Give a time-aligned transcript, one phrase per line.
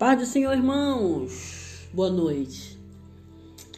[0.00, 1.86] Paz do Senhor, irmãos.
[1.92, 2.80] Boa noite.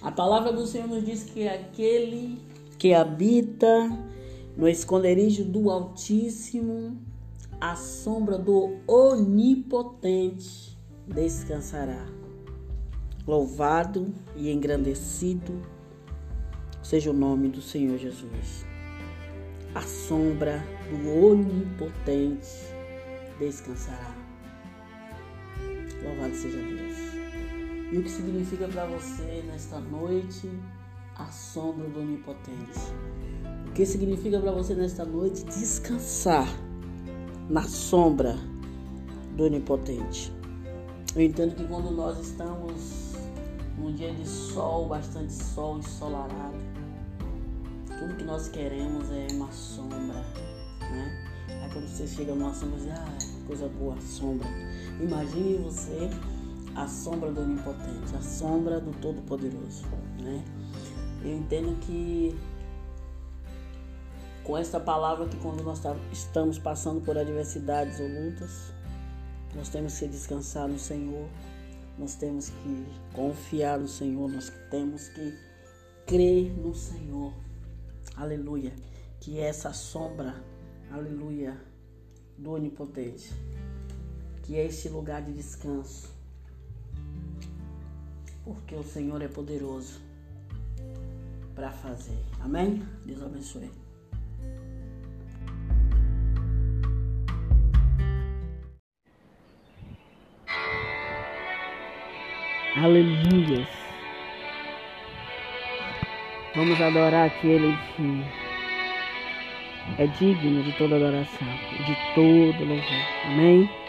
[0.00, 2.38] A palavra do Senhor nos diz que aquele
[2.78, 3.90] que habita
[4.56, 6.96] no esconderijo do Altíssimo,
[7.60, 12.06] a sombra do Onipotente descansará.
[13.26, 15.60] Louvado e engrandecido
[16.84, 18.64] seja o nome do Senhor Jesus.
[19.74, 22.46] A sombra do Onipotente
[23.40, 24.31] descansará.
[26.02, 26.96] Louvado seja Deus.
[27.92, 30.50] E o que significa para você nesta noite
[31.16, 32.80] a sombra do Onipotente?
[33.68, 36.48] O que significa para você nesta noite descansar
[37.48, 38.36] na sombra
[39.36, 40.32] do Onipotente?
[41.14, 43.12] Eu entendo que quando nós estamos
[43.78, 46.56] num dia de sol, bastante sol ensolarado,
[47.98, 50.24] tudo que nós queremos é uma sombra,
[50.80, 51.28] né?
[51.48, 54.48] Aí quando você chega numa sombra, você diz, ah, coisa boa, sombra.
[55.00, 56.10] Imagine você
[56.74, 59.84] a sombra do Onipotente, a sombra do Todo-Poderoso,
[60.20, 60.44] né?
[61.22, 62.36] Eu entendo que
[64.42, 68.72] com essa palavra que quando nós tá, estamos passando por adversidades ou lutas,
[69.54, 71.28] nós temos que descansar no Senhor,
[71.98, 75.34] nós temos que confiar no Senhor, nós temos que
[76.06, 77.32] crer no Senhor.
[78.16, 78.72] Aleluia.
[79.20, 80.34] Que essa sombra,
[80.90, 81.56] aleluia,
[82.36, 83.32] do Onipotente,
[84.42, 86.10] que é este lugar de descanso.
[88.44, 90.00] Porque o Senhor é poderoso
[91.54, 92.18] para fazer.
[92.40, 92.82] Amém?
[93.04, 93.70] Deus abençoe.
[102.76, 103.68] Aleluia.
[106.54, 108.42] Vamos adorar aquele que
[109.98, 111.48] é digno de toda adoração,
[111.86, 113.26] de todo louvor.
[113.26, 113.81] Amém?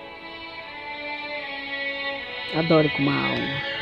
[2.56, 3.74] Adore com uma alma.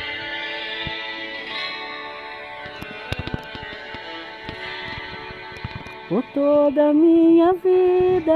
[6.08, 8.32] Por toda a minha vida,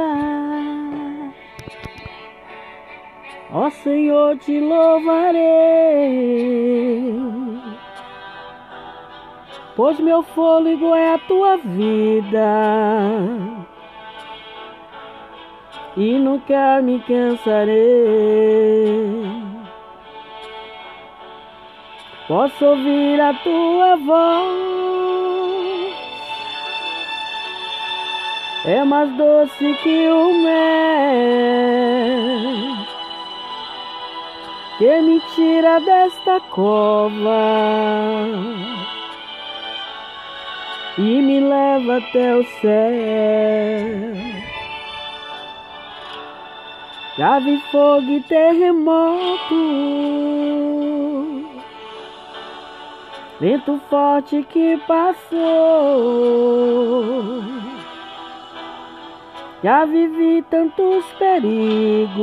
[3.50, 5.42] ó Senhor, te louvarei,
[9.74, 12.46] pois meu fôlego é a tua vida
[15.96, 17.76] e nunca me cansarei.
[22.28, 24.56] Posso ouvir a tua voz,
[28.64, 30.56] é mais doce que o mel,
[34.76, 38.26] que me tira desta cova
[40.98, 44.16] e me leva até o céu.
[47.44, 49.54] Vi fogo e terremoto,
[53.40, 55.42] vento forte que passou.
[59.62, 62.16] Já vivi tantos perigos,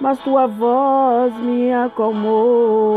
[0.00, 2.88] mas tua voz me acalmou.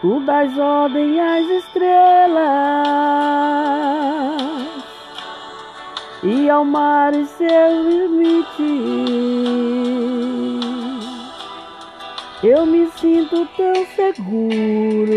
[0.00, 2.38] Tu das ordem às estrelas
[6.22, 9.77] e ao mar e seu limite.
[12.42, 15.12] Eu me sinto tão seguro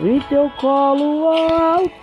[0.00, 1.96] em teu colo, Altíssimo.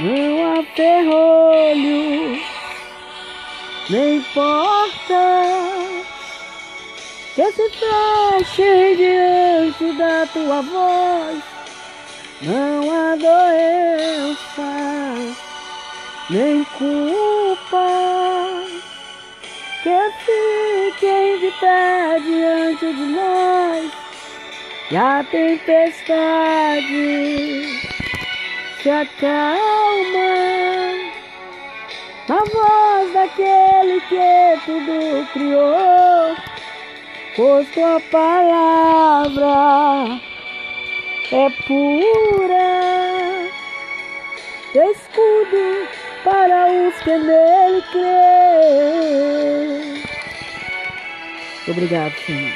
[0.00, 2.40] Não há ferrolho,
[3.88, 5.62] nem porta
[7.34, 11.42] que se feche diante da tua voz.
[12.42, 14.72] Não há doença,
[16.32, 17.86] nem culpa
[19.82, 23.92] que fiquem de pé diante de nós.
[24.90, 26.90] E a tempestade
[28.82, 29.60] se acalma
[32.28, 36.34] na voz daquele que tudo criou.
[37.36, 40.18] Pois tua palavra
[41.30, 43.50] é pura,
[44.74, 49.22] escudo para os que nele crê.
[51.68, 52.52] Obrigado, Senhor.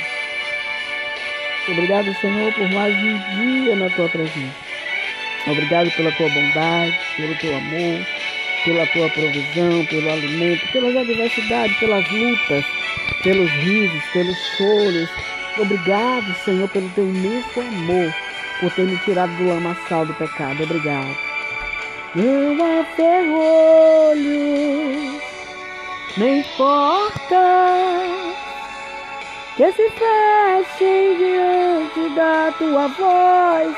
[1.68, 4.66] Obrigado, Senhor, por mais um dia na tua presença.
[5.46, 8.06] Obrigado pela tua bondade, pelo teu amor,
[8.64, 12.64] pela tua provisão, pelo alimento, pelas adversidades, pelas lutas,
[13.22, 15.10] pelos risos, pelos choros.
[15.58, 18.14] Obrigado, Senhor, pelo teu imenso amor
[18.60, 20.62] por ter me tirado do lamaçal do pecado.
[20.62, 21.25] Obrigado.
[22.16, 24.40] Não há ferrolho,
[26.16, 28.06] nem porta
[29.54, 33.76] que se fechem diante da tua voz.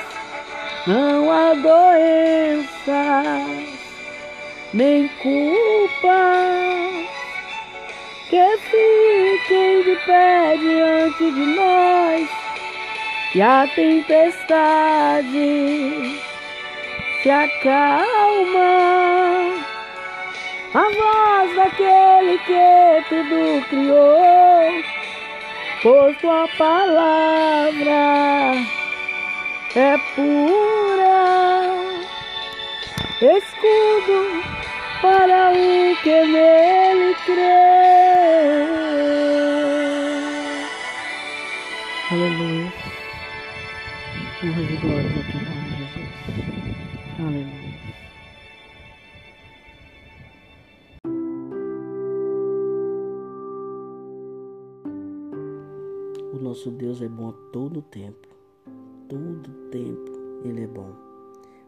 [0.87, 3.45] Não há doença,
[4.73, 6.47] nem culpa
[8.31, 12.29] que fiquem de pé diante de nós.
[13.35, 14.89] E a tempestade
[17.23, 18.69] se acalma.
[20.75, 24.99] A voz daquele que tudo criou
[25.83, 28.55] pois tua palavra
[29.77, 31.75] é pura,
[33.21, 34.43] escudo
[35.01, 37.89] para o que nele crê.
[42.11, 42.73] Aleluia.
[44.43, 46.98] Honra e glória a teu nome, Jesus.
[47.21, 47.51] Aleluia.
[56.33, 58.29] O nosso Deus é bom a todo tempo.
[59.09, 60.13] Todo tempo
[60.45, 60.93] Ele é bom.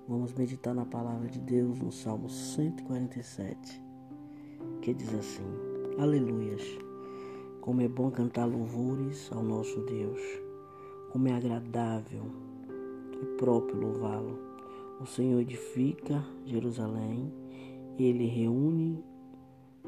[0.06, 3.82] Vamos meditar na palavra de Deus no Salmo 147,
[4.82, 5.42] que diz assim:
[5.98, 6.62] Aleluias!
[7.60, 10.20] Como é bom cantar louvores ao nosso Deus,
[11.10, 12.22] como é agradável
[13.20, 14.49] e próprio louvá-lo.
[15.00, 17.32] O Senhor edifica Jerusalém,
[17.98, 19.02] ele reúne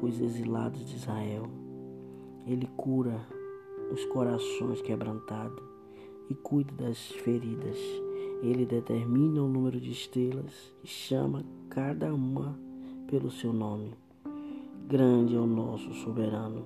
[0.01, 1.43] os exilados de Israel,
[2.47, 3.23] ele cura
[3.91, 5.63] os corações quebrantados
[6.31, 7.77] e cuida das feridas.
[8.41, 12.59] Ele determina o número de estrelas e chama cada uma
[13.05, 13.93] pelo seu nome.
[14.87, 16.65] Grande é o nosso soberano,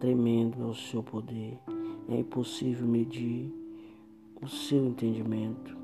[0.00, 1.60] tremendo é o seu poder.
[2.08, 3.52] É impossível medir
[4.42, 5.77] o seu entendimento.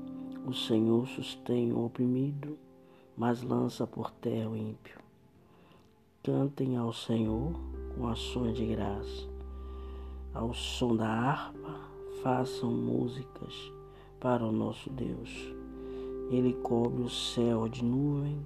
[0.45, 2.57] O Senhor sustém o oprimido,
[3.17, 4.99] mas lança por terra o ímpio.
[6.23, 7.53] Cantem ao Senhor
[7.95, 9.35] com ações de graça
[10.35, 11.79] ao som da harpa,
[12.21, 13.71] façam músicas
[14.19, 15.29] para o nosso Deus.
[16.29, 18.45] Ele cobre o céu de nuvem,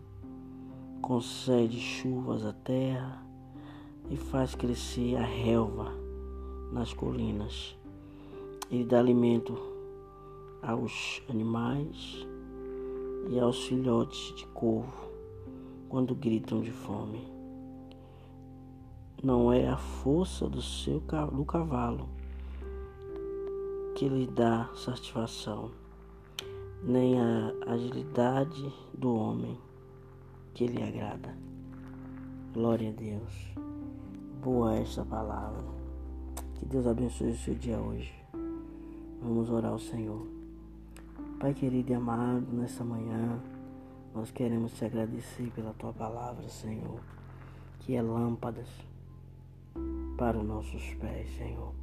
[1.01, 3.25] concede chuvas à terra
[4.07, 5.91] e faz crescer a relva
[6.71, 7.75] nas colinas.
[8.69, 9.57] Ele dá alimento
[10.61, 12.27] aos animais
[13.29, 15.09] e aos filhotes de corvo
[15.87, 17.39] quando gritam de fome
[19.21, 21.01] não é a força do seu
[21.33, 22.07] do cavalo
[23.99, 25.71] que lhe dá satisfação,
[26.81, 29.57] nem a agilidade do homem
[30.53, 31.35] que lhe agrada.
[32.53, 33.53] Glória a Deus.
[34.41, 35.65] Boa esta palavra.
[36.55, 38.13] Que Deus abençoe o seu dia hoje.
[39.21, 40.38] Vamos orar ao Senhor.
[41.39, 43.41] Pai querido e amado, nessa manhã,
[44.13, 46.99] nós queremos te agradecer pela tua palavra, Senhor,
[47.79, 48.67] que é lâmpadas
[50.17, 51.73] para os nossos pés, Senhor.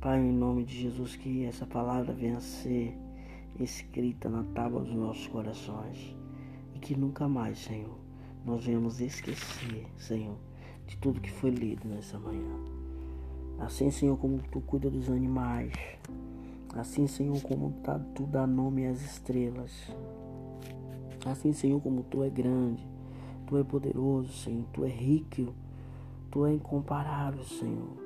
[0.00, 2.98] Pai, em nome de Jesus, que essa palavra venha a ser
[3.60, 6.16] escrita na tábua dos nossos corações
[6.74, 7.96] e que nunca mais, Senhor,
[8.44, 10.38] nós venhamos esquecer, Senhor,
[10.88, 12.56] de tudo que foi lido nessa manhã.
[13.60, 15.72] Assim, Senhor, como tu cuida dos animais,
[16.78, 19.72] assim, Senhor, como tá, tu dá nome às estrelas,
[21.24, 22.86] assim, Senhor, como tu é grande,
[23.46, 25.52] tu é poderoso, Senhor, tu é rico
[26.36, 27.96] Tu é incomparável, Senhor.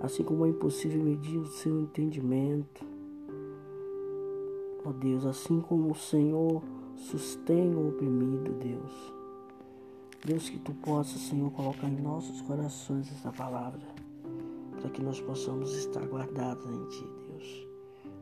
[0.00, 2.84] Assim como é impossível medir o seu entendimento.
[4.84, 6.64] Ó Deus, assim como o Senhor
[6.96, 9.14] sustém o oprimido, Deus.
[10.24, 13.86] Deus, que tu possa, Senhor, colocar em nossos corações essa palavra,
[14.80, 17.25] para que nós possamos estar guardados em ti, Deus